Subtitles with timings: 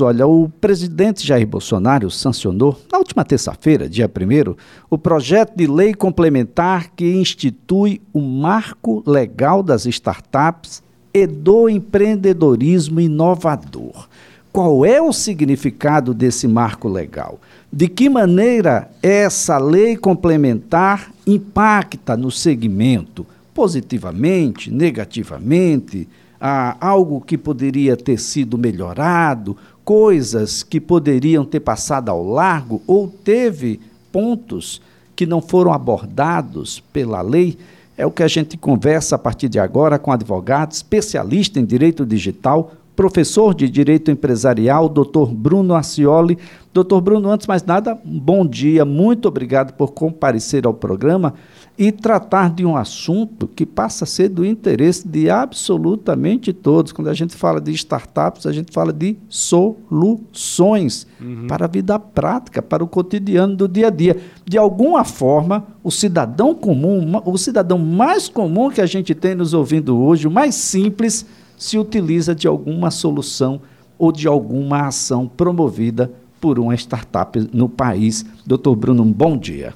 [0.00, 4.54] Olha, o presidente Jair Bolsonaro sancionou, na última terça-feira, dia 1,
[4.88, 13.00] o projeto de lei complementar que institui o marco legal das startups e do empreendedorismo
[13.00, 14.08] inovador.
[14.52, 17.40] Qual é o significado desse marco legal?
[17.72, 23.26] De que maneira essa lei complementar impacta no segmento?
[23.52, 26.08] Positivamente, negativamente?
[26.40, 29.56] Ah, algo que poderia ter sido melhorado?
[29.88, 33.80] Coisas que poderiam ter passado ao largo ou teve
[34.12, 34.82] pontos
[35.16, 37.56] que não foram abordados pela lei,
[37.96, 42.04] é o que a gente conversa a partir de agora com advogado, especialista em direito
[42.04, 46.36] digital, professor de direito empresarial, doutor Bruno Acioli.
[46.74, 51.32] Doutor Bruno, antes de mais nada, bom dia, muito obrigado por comparecer ao programa
[51.78, 56.90] e tratar de um assunto que passa a ser do interesse de absolutamente todos.
[56.90, 61.46] Quando a gente fala de startups, a gente fala de soluções uhum.
[61.46, 64.16] para a vida prática, para o cotidiano do dia a dia.
[64.44, 69.54] De alguma forma, o cidadão comum, o cidadão mais comum que a gente tem nos
[69.54, 71.24] ouvindo hoje, o mais simples,
[71.56, 73.60] se utiliza de alguma solução
[73.96, 78.26] ou de alguma ação promovida por uma startup no país.
[78.44, 79.74] Doutor Bruno, um bom dia.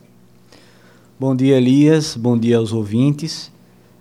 [1.22, 2.16] Bom dia, Elias.
[2.16, 3.52] Bom dia aos ouvintes.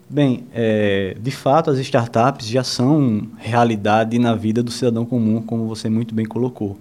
[0.09, 5.67] Bem, é, de fato, as startups já são realidade na vida do cidadão comum, como
[5.67, 6.79] você muito bem colocou.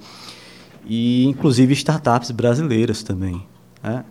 [0.86, 3.42] E, inclusive, startups brasileiras também.
[3.82, 4.02] Né?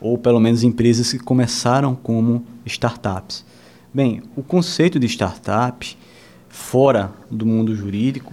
[0.00, 3.44] Ou, pelo menos, empresas que começaram como startups.
[3.92, 5.94] Bem, o conceito de startup,
[6.48, 8.32] fora do mundo jurídico,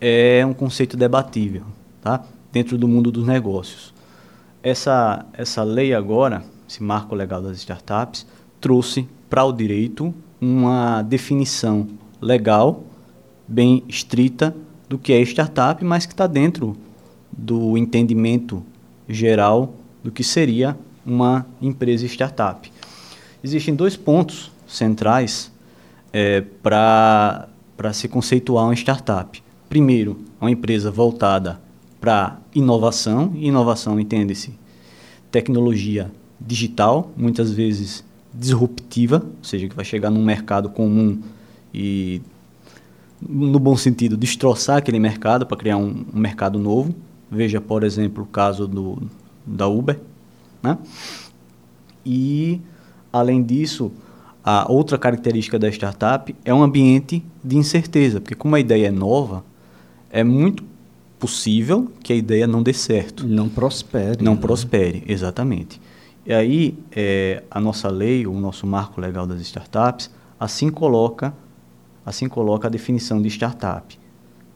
[0.00, 1.62] é um conceito debatível,
[2.02, 2.24] tá?
[2.50, 3.94] dentro do mundo dos negócios.
[4.64, 8.26] Essa, essa lei agora esse marco legal das startups,
[8.60, 11.88] trouxe para o direito uma definição
[12.20, 12.84] legal
[13.46, 14.54] bem estrita
[14.88, 16.76] do que é startup, mas que está dentro
[17.32, 18.62] do entendimento
[19.08, 22.70] geral do que seria uma empresa startup.
[23.42, 25.52] Existem dois pontos centrais
[26.12, 27.48] é, para
[27.92, 29.42] se conceituar uma startup.
[29.68, 31.60] Primeiro, uma empresa voltada
[32.00, 34.54] para inovação, e inovação entende-se
[35.30, 36.10] tecnologia
[36.40, 41.18] digital, muitas vezes disruptiva, ou seja, que vai chegar num mercado comum
[41.72, 42.20] e,
[43.20, 46.94] no bom sentido, destroçar aquele mercado para criar um, um, mercado novo.
[47.30, 49.02] Veja, por exemplo, o caso do,
[49.46, 49.98] da Uber.
[50.62, 50.76] Né?
[52.04, 52.60] E,
[53.12, 53.90] além disso,
[54.44, 58.90] a outra característica da startup é um ambiente de incerteza, porque como a ideia é
[58.90, 59.44] nova,
[60.10, 60.62] é muito
[61.18, 63.26] possível que a ideia não dê certo.
[63.26, 64.22] Não prospere.
[64.22, 64.40] Não né?
[64.40, 65.80] prospere, exatamente.
[66.26, 70.10] E aí, é, a nossa lei, o nosso marco legal das startups,
[70.40, 71.32] assim coloca,
[72.04, 73.96] assim coloca a definição de startup.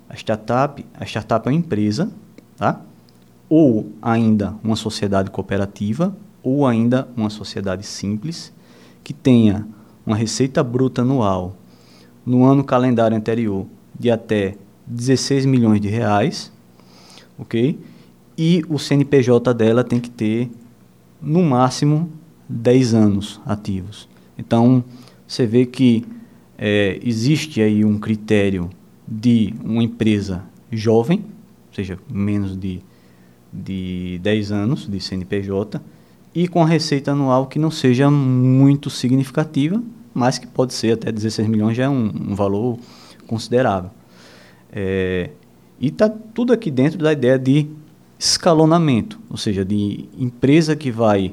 [0.09, 2.11] A startup, a startup é uma empresa,
[2.57, 2.81] tá?
[3.49, 8.53] ou ainda uma sociedade cooperativa, ou ainda uma sociedade simples,
[9.03, 9.67] que tenha
[10.07, 11.57] uma receita bruta anual
[12.25, 13.67] no ano calendário anterior
[13.99, 16.53] de até 16 milhões de reais,
[17.39, 17.79] ok?
[18.37, 20.51] E o CNPJ dela tem que ter
[21.23, 22.11] no máximo
[22.49, 24.09] 10 anos ativos.
[24.37, 24.83] Então,
[25.27, 26.05] você vê que
[26.59, 28.71] é, existe aí um critério
[29.07, 31.19] de uma empresa jovem,
[31.69, 32.81] ou seja, menos de,
[33.53, 35.81] de 10 anos de CNPJ,
[36.35, 39.83] e com a receita anual que não seja muito significativa,
[40.15, 42.79] mas que pode ser até 16 milhões, já é um, um valor
[43.27, 43.91] considerável.
[44.73, 45.31] É,
[45.81, 47.67] e está tudo aqui dentro da ideia de
[48.21, 51.33] escalonamento, ou seja, de empresa que vai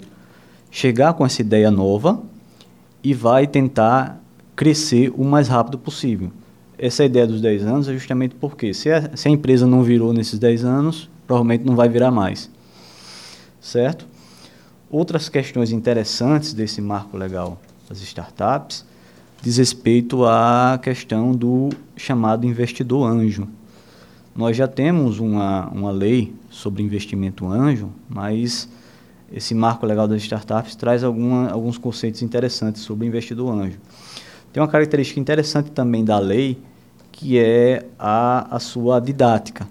[0.71, 2.23] chegar com essa ideia nova
[3.03, 4.23] e vai tentar
[4.55, 6.31] crescer o mais rápido possível.
[6.79, 10.13] Essa ideia dos 10 anos é justamente porque se a, se a empresa não virou
[10.13, 12.49] nesses 10 anos, provavelmente não vai virar mais.
[13.59, 14.07] Certo?
[14.89, 17.59] Outras questões interessantes desse marco legal
[17.89, 18.85] das startups
[19.41, 23.45] diz respeito à questão do chamado investidor anjo.
[24.37, 28.69] Nós já temos uma, uma lei sobre investimento anjo, mas
[29.33, 33.79] esse marco legal das startups traz alguma, alguns conceitos interessantes sobre investidor anjo.
[34.53, 36.55] Tem uma característica interessante também da lei,
[37.11, 39.67] que é a, a sua didática.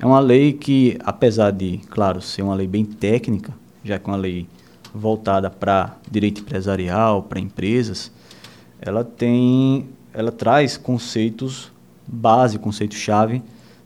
[0.00, 3.54] É uma lei que, apesar de, claro, ser uma lei bem técnica,
[3.84, 4.48] já que é uma lei
[4.92, 8.10] voltada para direito empresarial, para empresas,
[8.80, 11.70] ela tem, ela traz conceitos
[12.04, 13.40] base, conceitos-chave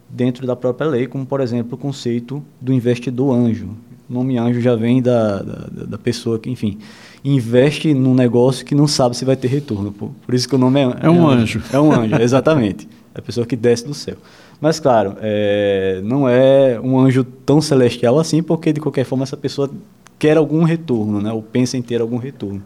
[0.08, 3.70] dentro da própria lei, como, por exemplo, o conceito do investidor anjo.
[4.08, 6.79] O nome anjo já vem da, da, da pessoa que, enfim,
[7.25, 9.91] investe num negócio que não sabe se vai ter retorno.
[9.91, 11.62] Por, por isso que o nome é, é um é anjo.
[11.73, 12.88] É um anjo, exatamente.
[13.14, 14.17] É a pessoa que desce do céu.
[14.61, 19.37] Mas, claro, é, não é um anjo tão celestial assim, porque, de qualquer forma, essa
[19.37, 19.70] pessoa
[20.19, 21.32] quer algum retorno, né?
[21.32, 22.62] ou pensa em ter algum retorno.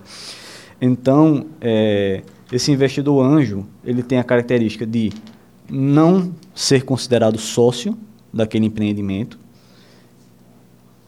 [0.81, 2.23] Então, é,
[2.53, 5.11] esse investidor anjo, ele tem a característica de
[5.71, 7.97] não ser considerado sócio
[8.33, 9.39] daquele empreendimento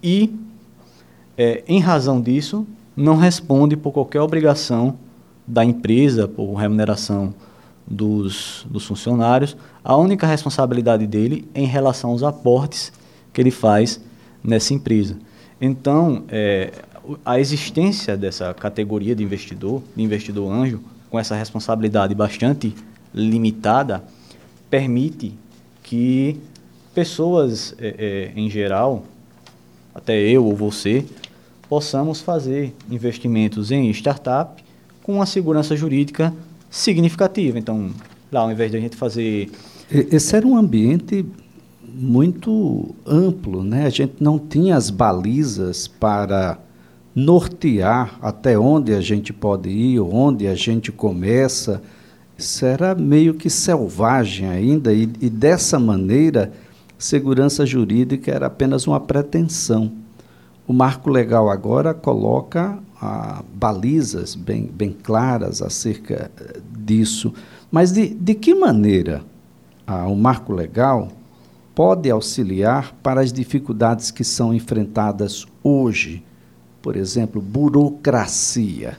[0.02, 0.34] e,
[1.38, 2.66] é, em razão disso,
[2.96, 4.98] não responde por qualquer obrigação
[5.46, 7.34] da empresa, por remuneração
[7.86, 9.56] dos, dos funcionários.
[9.84, 12.92] A única responsabilidade dele é em relação aos aportes
[13.32, 14.00] que ele faz
[14.42, 15.16] nessa empresa.
[15.60, 16.72] Então, é,
[17.24, 20.80] a existência dessa categoria de investidor, de investidor anjo,
[21.10, 22.74] com essa responsabilidade bastante
[23.14, 24.02] limitada,
[24.72, 25.34] permite
[25.82, 26.38] que
[26.94, 29.04] pessoas, é, é, em geral,
[29.94, 31.04] até eu ou você,
[31.68, 34.64] possamos fazer investimentos em startup
[35.02, 36.32] com uma segurança jurídica
[36.70, 37.58] significativa.
[37.58, 37.90] Então,
[38.32, 39.50] lá, ao invés de a gente fazer.
[39.90, 41.22] Esse era um ambiente
[41.86, 43.84] muito amplo, né?
[43.84, 46.58] A gente não tinha as balizas para
[47.14, 51.82] nortear até onde a gente pode ir, onde a gente começa.
[52.62, 56.52] Era meio que selvagem ainda, e, e dessa maneira,
[56.98, 59.92] segurança jurídica era apenas uma pretensão.
[60.66, 67.34] O marco legal agora coloca ah, balizas bem, bem claras acerca eh, disso.
[67.70, 69.24] Mas de, de que maneira
[69.84, 71.08] ah, o marco legal
[71.74, 76.22] pode auxiliar para as dificuldades que são enfrentadas hoje?
[76.80, 78.96] Por exemplo, burocracia,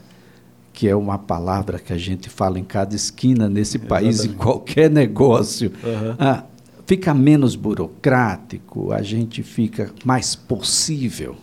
[0.74, 4.34] que é uma palavra que a gente fala em cada esquina nesse país, Exatamente.
[4.34, 5.72] em qualquer negócio.
[5.84, 6.16] Uhum.
[6.18, 6.42] Ah,
[6.84, 11.36] fica menos burocrático, a gente fica mais possível.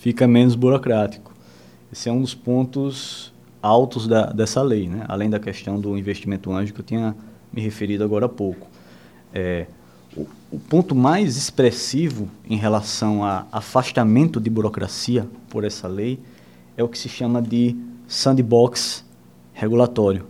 [0.00, 1.34] Fica menos burocrático.
[1.92, 3.30] Esse é um dos pontos
[3.60, 5.04] altos da, dessa lei, né?
[5.06, 7.14] além da questão do investimento anjo que eu tinha
[7.52, 8.68] me referido agora há pouco.
[9.34, 9.66] É,
[10.16, 16.18] o, o, ponto mais expressivo em relação a afastamento de burocracia por essa lei
[16.74, 17.76] é o que se chama de
[18.08, 19.04] sandbox
[19.52, 20.24] regulatório,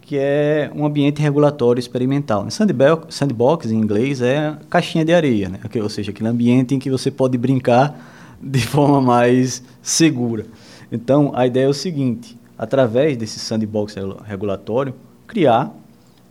[0.00, 2.50] que é um ambiente regulatório experimental.
[2.50, 5.60] Sandbox, sandbox em inglês é caixinha de areia, né?
[5.82, 8.00] ou seja, aquele ambiente em que você pode brincar
[8.42, 10.46] de forma mais segura.
[10.90, 13.94] Então, a ideia é o seguinte: através desse sandbox
[14.24, 14.94] regulatório,
[15.26, 15.72] criar,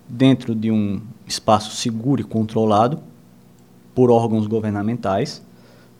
[0.07, 2.99] dentro de um espaço seguro e controlado
[3.93, 5.41] por órgãos governamentais,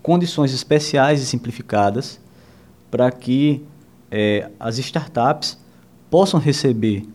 [0.01, 2.19] condições especiais e simplificadas
[2.89, 3.63] para que
[4.11, 5.57] é, as startups
[6.09, 7.07] possam receber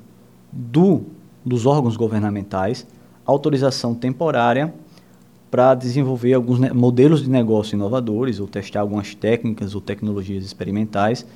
[0.53, 1.03] do,
[1.45, 2.87] dos órgãos governamentais
[3.25, 4.75] autorização temporária
[5.51, 11.27] para desenvolver alguns modelos de negócio inovadores ou testar algumas técnicas ou tecnologias experimentais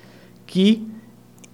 [0.47, 0.87] que,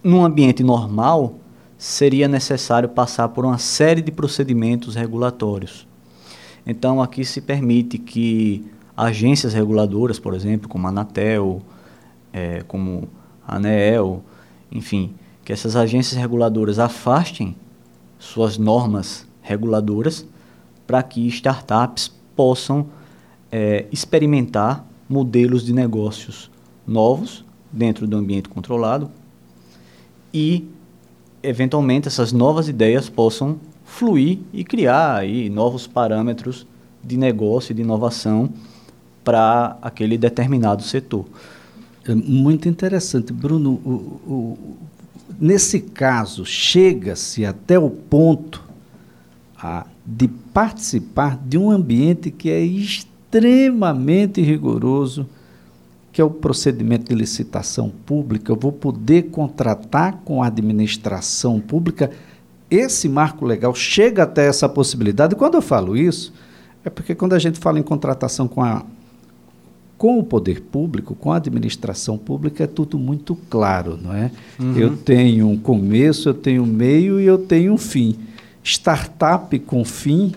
[0.02, 1.36] num ambiente normal,
[1.78, 5.86] seria necessário passar por uma série de procedimentos regulatórios.
[6.66, 11.62] Então, aqui se permite que agências reguladoras, por exemplo, como a Anatel,
[12.32, 13.08] é, como
[13.56, 14.22] ANEEL,
[14.70, 15.14] enfim,
[15.44, 17.56] que essas agências reguladoras afastem
[18.18, 20.26] suas normas reguladoras
[20.86, 22.86] para que startups possam
[23.50, 26.50] é, experimentar modelos de negócios
[26.86, 29.10] novos dentro do ambiente controlado
[30.32, 30.68] e,
[31.42, 36.66] eventualmente, essas novas ideias possam fluir e criar aí novos parâmetros
[37.02, 38.50] de negócio e de inovação
[39.24, 41.26] para aquele determinado setor.
[42.04, 43.72] É muito interessante, Bruno.
[43.84, 43.90] O,
[44.26, 44.58] o,
[45.38, 48.62] nesse caso, chega-se até o ponto
[50.06, 55.28] de participar de um ambiente que é extremamente rigoroso,
[56.12, 58.50] que é o procedimento de licitação pública.
[58.50, 62.10] Eu vou poder contratar com a administração pública.
[62.70, 65.34] Esse marco legal chega até essa possibilidade.
[65.34, 66.32] E quando eu falo isso,
[66.84, 68.84] é porque quando a gente fala em contratação com a
[70.00, 74.30] com o poder público, com a administração pública, é tudo muito claro, não é?
[74.58, 74.74] Uhum.
[74.74, 78.16] Eu tenho um começo, eu tenho um meio e eu tenho um fim
[78.64, 80.32] startup com fim,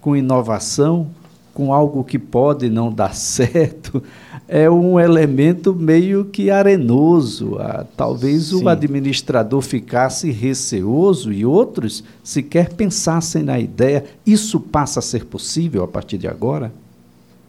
[0.00, 1.06] com inovação,
[1.54, 4.02] com algo que pode não dar certo,
[4.48, 7.58] é um elemento meio que arenoso.
[7.60, 8.64] Ah, talvez Sim.
[8.64, 14.04] o administrador ficasse receoso e outros sequer pensassem na ideia.
[14.26, 16.72] Isso passa a ser possível a partir de agora?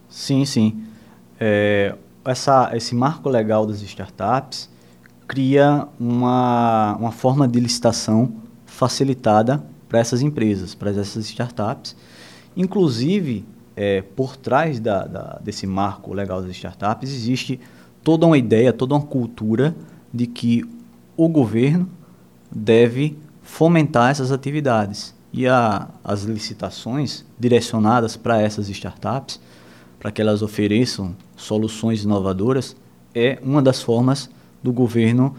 [0.07, 0.86] Sim, sim.
[1.39, 4.69] É, essa, esse marco legal das startups
[5.27, 8.33] cria uma, uma forma de licitação
[8.65, 11.95] facilitada para essas empresas, para essas startups.
[12.55, 17.59] Inclusive, é, por trás da, da, desse marco legal das startups, existe
[18.03, 19.75] toda uma ideia, toda uma cultura
[20.13, 20.63] de que
[21.15, 21.89] o governo
[22.51, 25.15] deve fomentar essas atividades.
[25.31, 29.39] E a, as licitações direcionadas para essas startups,
[29.99, 32.75] para que elas ofereçam soluções inovadoras,
[33.13, 34.29] é uma das formas
[34.61, 35.35] do governo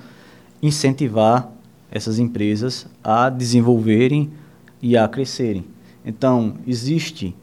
[0.62, 1.50] incentivar
[1.90, 4.30] essas empresas a desenvolverem
[4.82, 5.64] e a crescerem.
[6.04, 7.34] Então, existe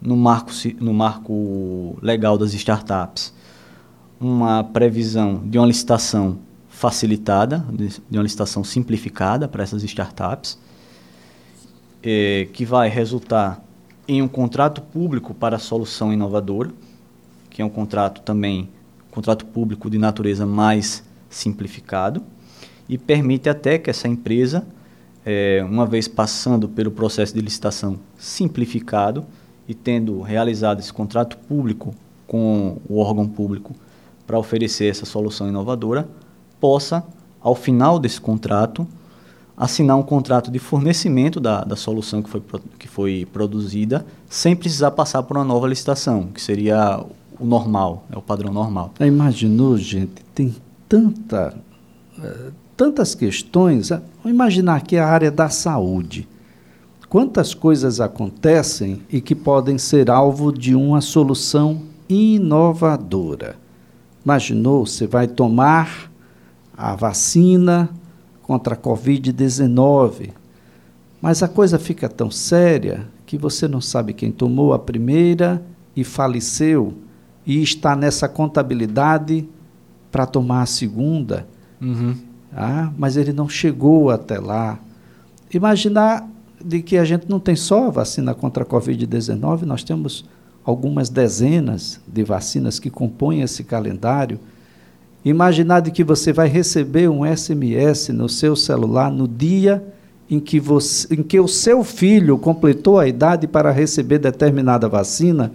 [0.00, 0.50] no marco,
[0.80, 3.32] no marco legal das startups
[4.20, 6.38] uma previsão de uma licitação
[6.68, 10.58] facilitada, de uma licitação simplificada para essas startups,
[12.02, 13.63] é, que vai resultar
[14.06, 16.70] em um contrato público para solução inovadora,
[17.50, 18.68] que é um contrato também,
[19.10, 22.22] contrato público de natureza mais simplificado,
[22.88, 24.66] e permite até que essa empresa,
[25.24, 29.24] é, uma vez passando pelo processo de licitação simplificado
[29.66, 31.94] e tendo realizado esse contrato público
[32.26, 33.74] com o órgão público
[34.26, 36.08] para oferecer essa solução inovadora,
[36.60, 37.04] possa,
[37.40, 38.86] ao final desse contrato,
[39.56, 42.42] assinar um contrato de fornecimento da, da solução que foi,
[42.78, 47.04] que foi produzida, sem precisar passar por uma nova licitação, que seria
[47.38, 48.92] o normal, é o padrão normal.
[49.00, 50.54] Imaginou, gente, tem
[50.88, 51.54] tanta,
[52.18, 53.90] uh, tantas questões.
[53.90, 56.28] Uh, imaginar aqui a área da saúde.
[57.08, 63.56] Quantas coisas acontecem e que podem ser alvo de uma solução inovadora.
[64.24, 66.10] Imaginou, você vai tomar
[66.76, 67.88] a vacina
[68.44, 70.30] contra a Covid-19,
[71.20, 75.62] mas a coisa fica tão séria que você não sabe quem tomou a primeira
[75.96, 76.94] e faleceu
[77.46, 79.48] e está nessa contabilidade
[80.12, 81.46] para tomar a segunda.
[81.80, 82.14] Uhum.
[82.54, 84.78] Ah, mas ele não chegou até lá.
[85.52, 86.28] Imaginar
[86.64, 90.24] de que a gente não tem só a vacina contra a Covid-19, nós temos
[90.64, 94.38] algumas dezenas de vacinas que compõem esse calendário.
[95.24, 99.82] Imaginar de que você vai receber um SMS no seu celular no dia
[100.28, 105.50] em que, você, em que o seu filho completou a idade para receber determinada vacina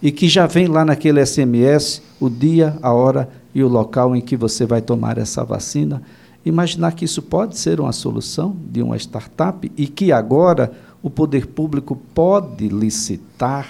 [0.00, 4.22] e que já vem lá naquele SMS o dia, a hora e o local em
[4.22, 6.02] que você vai tomar essa vacina.
[6.44, 11.46] Imaginar que isso pode ser uma solução de uma startup e que agora o poder
[11.46, 13.68] público pode licitar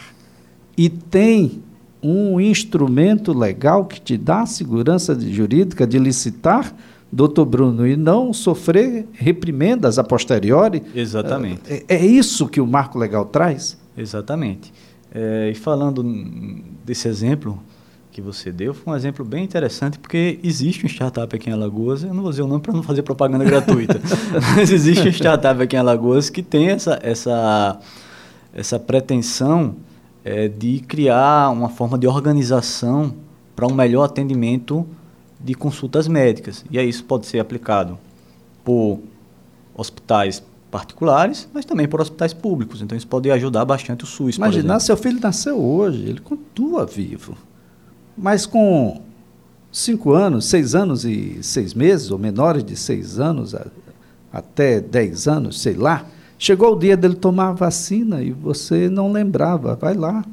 [0.77, 1.63] e tem
[2.05, 6.75] um instrumento legal que te dá a segurança jurídica de licitar,
[7.11, 10.83] doutor Bruno, e não sofrer reprimendas a posteriori.
[10.95, 11.63] Exatamente.
[11.67, 13.79] É, é isso que o marco legal traz?
[13.97, 14.71] Exatamente.
[15.15, 16.03] É, e falando
[16.85, 17.59] desse exemplo
[18.13, 22.05] que você deu, foi um exemplo bem interessante, porque existe um startup aqui em Alagoas,
[22.05, 24.01] eu não vou dizer o nome para não fazer propaganda gratuita,
[24.55, 27.79] mas existe um startup aqui em Alagoas que tem essa, essa,
[28.53, 29.75] essa pretensão
[30.25, 33.15] é, de criar uma forma de organização
[33.55, 34.87] para um melhor atendimento
[35.39, 36.65] de consultas médicas.
[36.71, 37.99] E aí isso pode ser aplicado
[38.65, 39.01] por
[39.75, 42.81] hospitais particulares, mas também por hospitais públicos.
[42.81, 44.37] Então isso pode ajudar bastante o SUS.
[44.37, 47.37] Imaginar, seu filho nasceu hoje, ele continua vivo.
[48.17, 49.03] Mas com
[49.71, 53.67] cinco anos, seis anos e seis meses, ou menores de seis anos a,
[54.33, 56.07] até dez anos, sei lá,
[56.39, 60.25] chegou o dia dele tomar a vacina e você não lembrava, vai lá.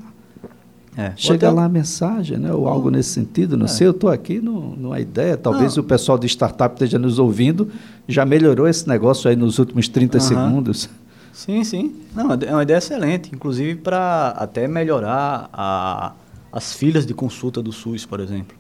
[0.98, 3.70] É, Chega lá a mensagem, né, ou algo nesse sentido, não é.
[3.70, 5.84] sei, eu estou aqui no, numa ideia, talvez não.
[5.84, 7.70] o pessoal de startup esteja nos ouvindo,
[8.08, 10.24] já melhorou esse negócio aí nos últimos 30 uhum.
[10.24, 10.90] segundos.
[11.32, 11.96] Sim, sim.
[12.14, 16.14] Não, é uma ideia excelente, inclusive para até melhorar a,
[16.52, 18.58] as filas de consulta do SUS, por exemplo.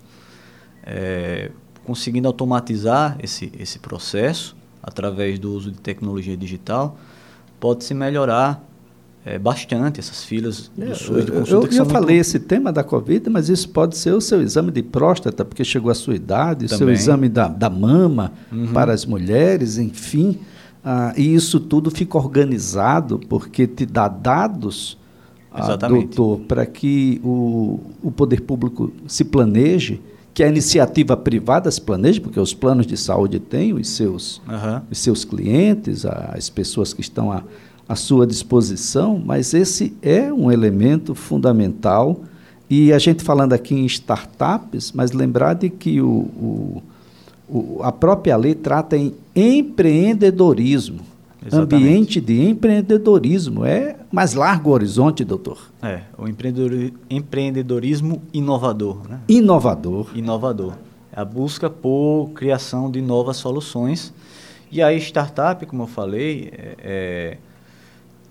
[0.84, 1.52] É,
[1.84, 6.98] conseguindo automatizar esse, esse processo através do uso de tecnologia digital,
[7.62, 8.68] pode-se melhorar
[9.24, 11.68] é, bastante essas filas do é, SUS de consulta.
[11.68, 12.22] Eu, eu, eu falei muito...
[12.22, 15.92] esse tema da Covid, mas isso pode ser o seu exame de próstata, porque chegou
[15.92, 18.74] a sua idade, o seu exame da, da mama uhum.
[18.74, 20.40] para as mulheres, enfim.
[20.84, 24.98] Ah, e isso tudo fica organizado porque te dá dados,
[25.54, 30.02] ah, doutor, para que o, o poder público se planeje
[30.34, 34.82] que a iniciativa privada se planeje, porque os planos de saúde têm os seus, uhum.
[34.90, 37.44] os seus clientes, as pessoas que estão à,
[37.88, 42.22] à sua disposição, mas esse é um elemento fundamental.
[42.70, 46.84] E a gente falando aqui em startups, mas lembrar de que o, o,
[47.50, 51.11] o a própria lei trata em empreendedorismo.
[51.46, 51.76] Exatamente.
[51.76, 53.66] Ambiente de empreendedorismo.
[53.66, 55.72] É mais largo o horizonte, doutor.
[55.82, 56.28] É, o
[57.10, 59.08] empreendedorismo inovador.
[59.10, 59.20] Né?
[59.28, 60.12] Inovador.
[60.14, 60.74] Inovador.
[61.12, 64.14] É a busca por criação de novas soluções.
[64.72, 67.38] E a startup, como eu falei, é, é,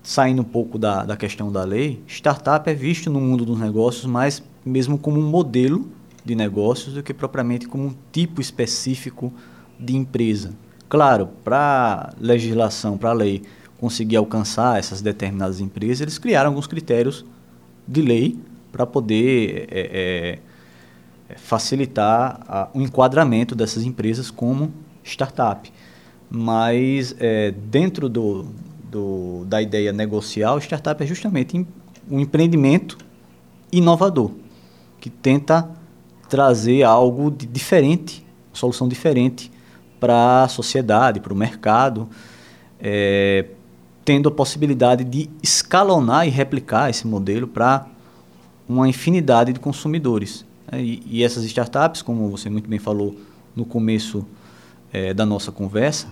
[0.01, 4.05] saindo um pouco da, da questão da lei, startup é visto no mundo dos negócios
[4.05, 5.87] mais mesmo como um modelo
[6.23, 9.33] de negócios do que propriamente como um tipo específico
[9.79, 10.53] de empresa.
[10.91, 13.43] Claro, para legislação, para a lei
[13.79, 17.23] conseguir alcançar essas determinadas empresas, eles criaram alguns critérios
[17.87, 18.37] de lei
[18.73, 20.39] para poder é,
[21.29, 25.71] é, facilitar a, o enquadramento dessas empresas como startup.
[26.29, 28.47] Mas é, dentro do,
[28.83, 31.65] do, da ideia negocial, startup é justamente
[32.09, 32.97] um empreendimento
[33.71, 34.31] inovador,
[34.99, 35.69] que tenta
[36.27, 39.49] trazer algo diferente, solução diferente
[40.01, 42.09] para a sociedade, para o mercado,
[42.79, 43.45] é,
[44.03, 47.85] tendo a possibilidade de escalonar e replicar esse modelo para
[48.67, 50.43] uma infinidade de consumidores.
[50.71, 53.15] É, e, e, essas startups, como você muito bem falou
[53.55, 54.25] no começo
[54.91, 56.07] é, da nossa conversa,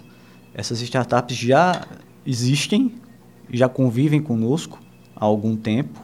[0.53, 1.87] essas startups já
[2.23, 2.93] existem,
[3.51, 4.79] já convivem conosco
[5.15, 5.99] há algum tempo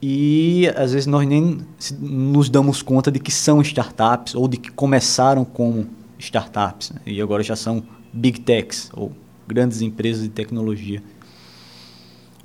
[0.00, 1.60] e às vezes nós nem
[2.00, 5.86] nos damos conta de que são startups ou de que começaram como
[6.22, 7.00] startups né?
[7.06, 9.12] e agora já são big techs ou
[9.46, 11.02] grandes empresas de tecnologia.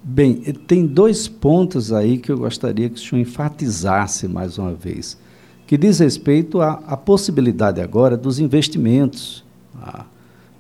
[0.04, 5.18] Bem, tem dois pontos aí que eu gostaria que o senhor enfatizasse mais uma vez,
[5.66, 9.44] que diz respeito à, à possibilidade agora dos investimentos.
[9.76, 10.06] A,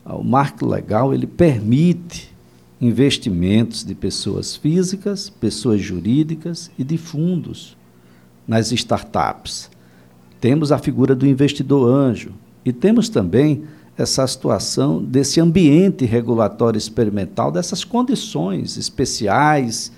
[0.05, 2.36] o marco legal ele permite
[2.79, 7.75] investimentos de pessoas físicas, pessoas jurídicas e de fundos
[8.47, 9.69] nas startups.
[10.39, 12.33] Temos a figura do investidor anjo
[12.67, 13.63] e temos também
[13.97, 19.89] essa situação desse ambiente regulatório experimental, dessas condições especiais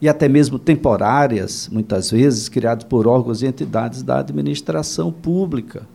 [0.00, 5.86] e até mesmo temporárias, muitas vezes criadas por órgãos e entidades da administração pública,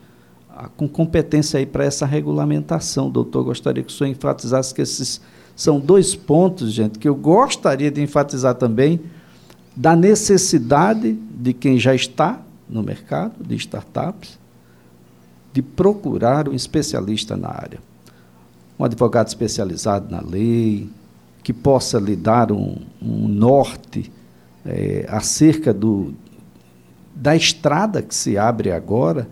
[0.56, 3.10] ah, com competência aí para essa regulamentação.
[3.10, 5.20] Doutor, gostaria que o senhor enfatizasse que esses
[5.56, 9.00] são dois pontos, gente, que eu gostaria de enfatizar também
[9.76, 14.38] da necessidade de quem já está no mercado de startups
[15.60, 17.80] de procurar um especialista na área.
[18.80, 20.90] Um advogado especializado na lei,
[21.44, 24.10] que possa lhe dar um, um norte
[24.66, 26.14] é, acerca do,
[27.14, 29.28] da estrada que se abre agora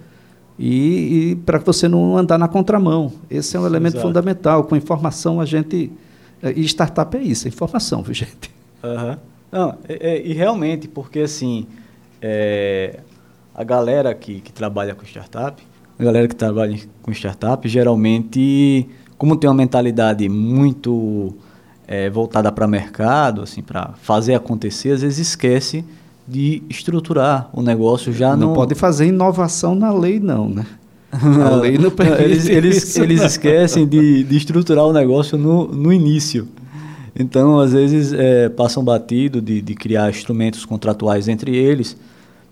[0.59, 3.13] e, e para você não andar na contramão.
[3.29, 4.07] Esse é um elemento Exato.
[4.07, 4.65] fundamental.
[4.65, 5.93] Com informação a gente
[6.43, 8.51] e startup é isso, é informação, viu, gente?
[8.83, 9.17] Uhum.
[9.49, 11.65] Não, é, é, e realmente, porque assim,
[12.21, 12.99] é,
[13.55, 15.65] a galera que, que trabalha com startup,
[15.99, 21.33] a galera que trabalha com startup, geralmente, como tem uma mentalidade muito
[21.87, 25.83] é, voltada para mercado, assim, para fazer acontecer, às vezes esquece
[26.27, 28.53] de estruturar o negócio já não no...
[28.53, 30.65] pode fazer inovação na lei não, né?
[31.09, 35.65] A lei não permite eles, eles, isso, eles esquecem de, de estruturar o negócio no,
[35.65, 36.49] no início.
[37.17, 41.97] Então, às vezes, é, passam batido de, de criar instrumentos contratuais entre eles.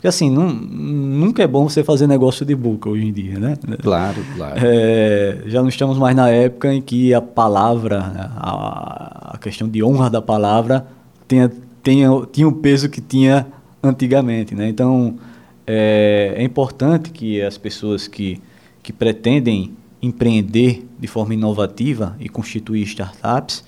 [0.06, 3.58] Porque, assim, não, nunca é bom você fazer negócio de boca hoje em dia, né?
[3.82, 4.54] Claro, claro.
[4.64, 9.84] É, já não estamos mais na época em que a palavra, a, a questão de
[9.84, 10.86] honra da palavra,
[11.28, 13.48] tenha, tenha, tinha o peso que tinha
[13.82, 14.70] antigamente, né?
[14.70, 15.16] Então,
[15.66, 18.40] é, é importante que as pessoas que,
[18.84, 23.64] que pretendem empreender de forma inovativa e constituir startups,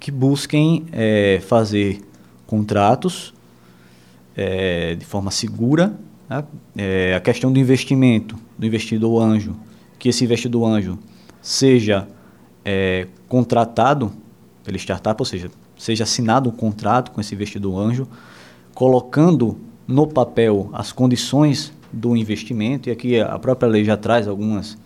[0.00, 2.00] que busquem é, fazer
[2.46, 3.34] contratos
[4.38, 5.98] é, de forma segura.
[6.30, 6.44] Né?
[6.76, 9.56] É, a questão do investimento, do investidor anjo,
[9.98, 10.96] que esse investidor anjo
[11.42, 12.06] seja
[12.64, 14.12] é, contratado
[14.62, 18.06] pela startup, ou seja, seja assinado um contrato com esse investidor anjo,
[18.74, 24.78] colocando no papel as condições do investimento, e aqui a própria lei já traz algumas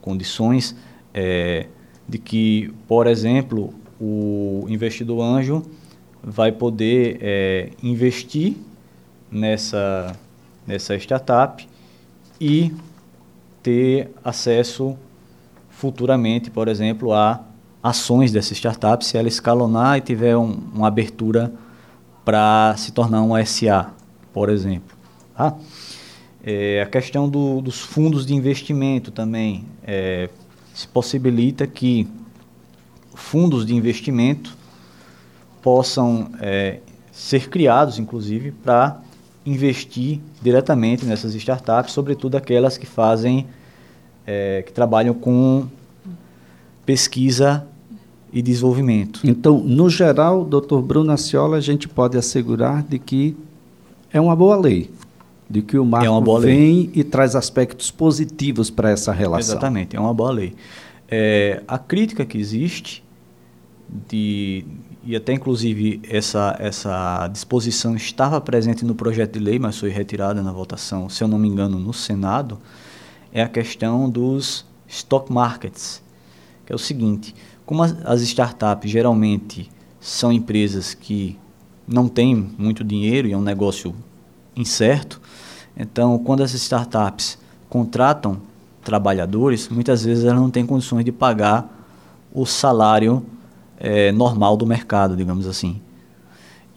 [0.00, 0.74] condições
[1.12, 1.66] é,
[2.08, 5.62] de que, por exemplo, o investidor anjo
[6.22, 8.56] vai poder é, investir
[9.30, 10.16] nessa,
[10.66, 11.66] nessa startup
[12.40, 12.72] e
[13.62, 14.96] ter acesso
[15.70, 17.40] futuramente, por exemplo, a
[17.82, 21.52] ações dessa startup, se ela escalonar e tiver um, uma abertura
[22.24, 23.92] para se tornar um SA,
[24.32, 24.96] por exemplo.
[25.36, 25.54] Tá?
[26.42, 30.28] É, a questão do, dos fundos de investimento também é,
[30.74, 32.08] se possibilita que
[33.14, 34.56] fundos de investimento
[35.62, 39.00] possam é, ser criados, inclusive, para
[39.46, 43.46] investir diretamente nessas startups, sobretudo aquelas que fazem,
[44.26, 45.66] é, que trabalham com
[46.84, 47.64] pesquisa
[48.32, 49.20] e desenvolvimento.
[49.24, 53.36] Então, no geral, doutor Bruno Aciola, a gente pode assegurar de que
[54.12, 54.90] é uma boa lei.
[55.48, 56.90] De que o marco é vem lei.
[56.92, 59.54] e traz aspectos positivos para essa relação.
[59.54, 60.54] Exatamente, é uma boa lei.
[61.08, 63.04] É, a crítica que existe,
[64.08, 64.64] de,
[65.06, 70.42] e até inclusive essa, essa disposição estava presente no projeto de lei, mas foi retirada
[70.42, 72.58] na votação, se eu não me engano, no Senado,
[73.32, 76.02] é a questão dos stock markets,
[76.66, 77.32] que é o seguinte,
[77.64, 81.38] como as, as startups geralmente são empresas que
[81.86, 83.94] não têm muito dinheiro e é um negócio
[84.56, 85.20] incerto.
[85.76, 87.38] Então, quando as startups
[87.68, 88.38] contratam
[88.82, 91.72] trabalhadores, muitas vezes elas não têm condições de pagar
[92.32, 93.24] o salário
[93.78, 95.80] é, normal do mercado, digamos assim.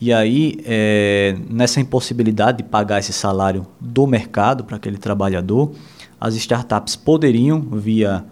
[0.02, 5.74] E aí, é, nessa impossibilidade de pagar esse salário do mercado para aquele trabalhador,
[6.20, 8.24] as startups poderiam, via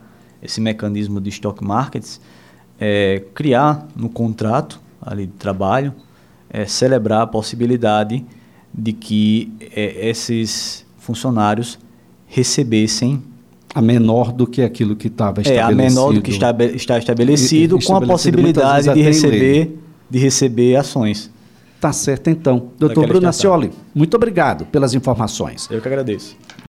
[0.42, 2.22] esse mecanismo de stock markets,
[2.80, 5.94] é, criar no contrato ali de trabalho,
[6.50, 8.26] é, celebrar a possibilidade
[8.74, 11.78] de que é, esses funcionários
[12.28, 13.24] recebessem
[13.74, 15.70] a menor do que aquilo que estava estabelecido.
[15.70, 19.78] É, a menor do que está, está estabelecido, e, com a possibilidade de receber,
[20.10, 21.30] de receber ações.
[21.80, 22.72] Tá certo então.
[22.80, 25.68] Doutor Bruno Acioli, muito obrigado pelas informações.
[25.70, 26.36] Eu que agradeço.